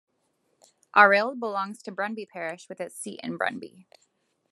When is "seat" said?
2.95-3.19